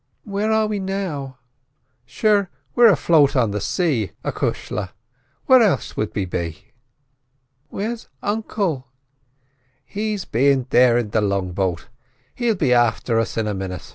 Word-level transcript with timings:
"Where 0.23 0.51
are 0.51 0.65
we 0.65 0.79
now?" 0.79 1.37
"Sure, 2.07 2.49
we're 2.73 2.87
afloat 2.87 3.35
on 3.35 3.51
the 3.51 3.61
say, 3.61 4.13
acushla; 4.25 4.93
where 5.45 5.61
else 5.61 5.95
would 5.95 6.15
we 6.15 6.25
be?" 6.25 6.71
"Where's 7.69 8.09
uncle?" 8.23 8.87
"He's 9.85 10.25
beyant 10.25 10.71
there 10.71 10.97
in 10.97 11.11
the 11.11 11.21
long 11.21 11.51
boat—he'll 11.51 12.55
be 12.55 12.71
afther 12.71 13.19
us 13.19 13.37
in 13.37 13.45
a 13.45 13.53
minit." 13.53 13.83